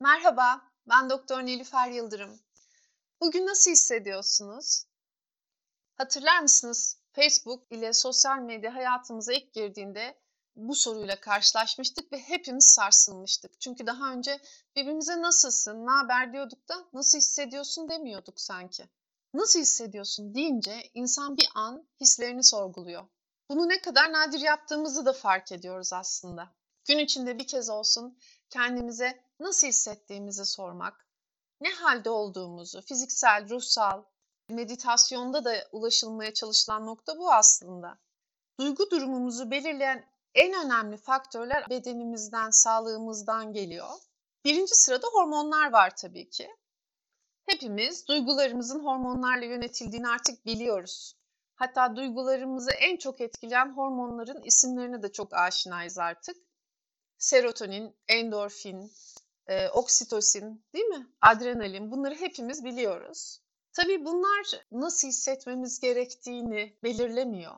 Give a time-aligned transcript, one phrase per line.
[0.00, 2.40] Merhaba, ben Doktor Nilüfer Yıldırım.
[3.20, 4.84] Bugün nasıl hissediyorsunuz?
[5.94, 6.98] Hatırlar mısınız?
[7.12, 10.18] Facebook ile sosyal medya hayatımıza ilk girdiğinde
[10.56, 13.60] bu soruyla karşılaşmıştık ve hepimiz sarsılmıştık.
[13.60, 14.40] Çünkü daha önce
[14.76, 18.88] birbirimize nasılsın, ne haber diyorduk da nasıl hissediyorsun demiyorduk sanki.
[19.34, 23.08] Nasıl hissediyorsun deyince insan bir an hislerini sorguluyor.
[23.50, 26.54] Bunu ne kadar nadir yaptığımızı da fark ediyoruz aslında.
[26.84, 28.18] Gün içinde bir kez olsun
[28.50, 31.06] kendimize nasıl hissettiğimizi sormak,
[31.60, 34.04] ne halde olduğumuzu, fiziksel, ruhsal,
[34.48, 37.98] meditasyonda da ulaşılmaya çalışılan nokta bu aslında.
[38.60, 43.88] Duygu durumumuzu belirleyen en önemli faktörler bedenimizden, sağlığımızdan geliyor.
[44.44, 46.56] Birinci sırada hormonlar var tabii ki.
[47.46, 51.14] Hepimiz duygularımızın hormonlarla yönetildiğini artık biliyoruz.
[51.54, 56.36] Hatta duygularımızı en çok etkileyen hormonların isimlerine de çok aşinayız artık.
[57.18, 58.92] Serotonin, endorfin,
[59.48, 61.06] e, oksitosin değil mi?
[61.20, 63.40] Adrenalin bunları hepimiz biliyoruz.
[63.72, 67.52] Tabii bunlar nasıl hissetmemiz gerektiğini belirlemiyor.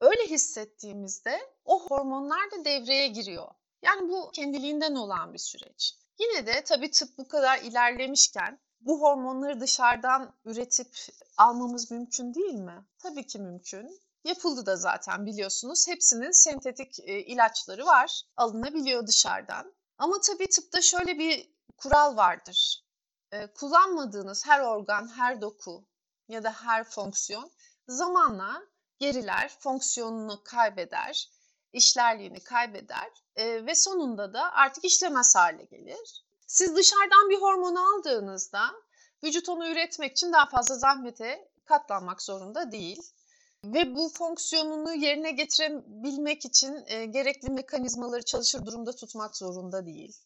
[0.00, 3.48] Öyle hissettiğimizde o hormonlar da devreye giriyor.
[3.82, 5.94] Yani bu kendiliğinden olan bir süreç.
[6.18, 10.96] Yine de tabii tıp bu kadar ilerlemişken bu hormonları dışarıdan üretip
[11.36, 12.84] almamız mümkün değil mi?
[12.98, 14.00] Tabii ki mümkün.
[14.24, 15.88] Yapıldı da zaten biliyorsunuz.
[15.88, 18.22] Hepsinin sentetik e, ilaçları var.
[18.36, 19.72] Alınabiliyor dışarıdan.
[20.02, 22.84] Ama tabii tıpta şöyle bir kural vardır.
[23.32, 25.84] E, kullanmadığınız her organ, her doku
[26.28, 27.50] ya da her fonksiyon
[27.88, 28.62] zamanla
[28.98, 31.30] geriler, fonksiyonunu kaybeder,
[31.72, 36.24] işlerliğini kaybeder e, ve sonunda da artık işlemez hale gelir.
[36.46, 38.70] Siz dışarıdan bir hormon aldığınızda
[39.24, 43.02] vücut onu üretmek için daha fazla zahmete katlanmak zorunda değil.
[43.64, 50.16] Ve bu fonksiyonunu yerine getirebilmek için e, gerekli mekanizmaları çalışır durumda tutmak zorunda değil.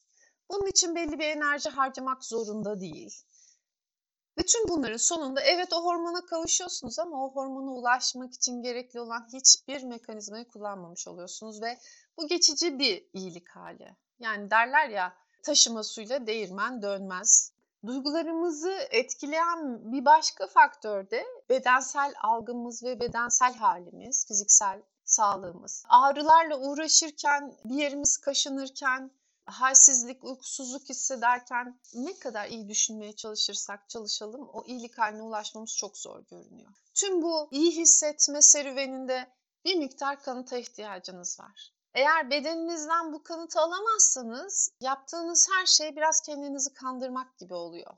[0.51, 3.23] Bunun için belli bir enerji harcamak zorunda değil.
[4.39, 9.83] Bütün bunların sonunda evet o hormona kavuşuyorsunuz ama o hormona ulaşmak için gerekli olan hiçbir
[9.83, 11.79] mekanizmayı kullanmamış oluyorsunuz ve
[12.19, 13.97] bu geçici bir iyilik hali.
[14.19, 17.53] Yani derler ya taşıma suyla değirmen dönmez.
[17.87, 25.85] Duygularımızı etkileyen bir başka faktör de bedensel algımız ve bedensel halimiz, fiziksel sağlığımız.
[25.89, 29.11] Ağrılarla uğraşırken, bir yerimiz kaşınırken,
[29.47, 36.21] halsizlik, uykusuzluk hissederken ne kadar iyi düşünmeye çalışırsak çalışalım o iyilik haline ulaşmamız çok zor
[36.31, 36.71] görünüyor.
[36.95, 39.27] Tüm bu iyi hissetme serüveninde
[39.65, 41.76] bir miktar kanıta ihtiyacınız var.
[41.97, 47.97] Eğer bedeninizden bu kanıtı alamazsanız yaptığınız her şey biraz kendinizi kandırmak gibi oluyor.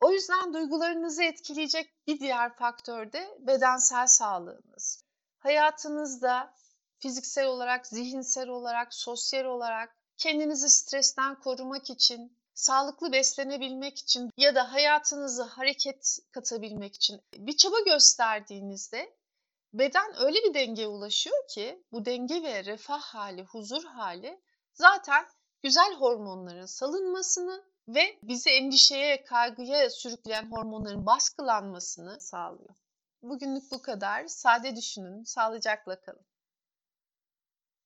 [0.00, 5.04] O yüzden duygularınızı etkileyecek bir diğer faktör de bedensel sağlığınız.
[5.38, 6.54] Hayatınızda
[6.98, 14.72] fiziksel olarak, zihinsel olarak, sosyal olarak kendinizi stresten korumak için, sağlıklı beslenebilmek için ya da
[14.72, 19.19] hayatınızı hareket katabilmek için bir çaba gösterdiğinizde
[19.72, 24.40] beden öyle bir dengeye ulaşıyor ki bu denge ve refah hali, huzur hali
[24.74, 25.26] zaten
[25.62, 32.74] güzel hormonların salınmasını ve bizi endişeye, kaygıya sürükleyen hormonların baskılanmasını sağlıyor.
[33.22, 34.26] Bugünlük bu kadar.
[34.26, 36.26] Sade düşünün, sağlıcakla kalın.